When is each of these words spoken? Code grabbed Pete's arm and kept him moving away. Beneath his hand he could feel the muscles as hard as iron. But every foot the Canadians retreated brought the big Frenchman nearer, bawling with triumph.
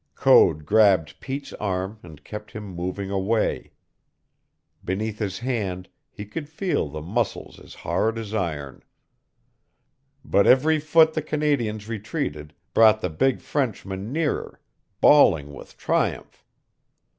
Code 0.15 0.65
grabbed 0.65 1.19
Pete's 1.19 1.53
arm 1.53 1.99
and 2.01 2.23
kept 2.23 2.49
him 2.53 2.63
moving 2.65 3.11
away. 3.11 3.71
Beneath 4.83 5.19
his 5.19 5.37
hand 5.37 5.89
he 6.09 6.25
could 6.25 6.49
feel 6.49 6.89
the 6.89 7.03
muscles 7.03 7.59
as 7.59 7.75
hard 7.75 8.17
as 8.17 8.33
iron. 8.33 8.81
But 10.25 10.47
every 10.47 10.79
foot 10.79 11.13
the 11.13 11.21
Canadians 11.21 11.87
retreated 11.87 12.55
brought 12.73 13.01
the 13.01 13.11
big 13.11 13.41
Frenchman 13.41 14.11
nearer, 14.11 14.59
bawling 15.01 15.53
with 15.53 15.77
triumph. 15.77 16.43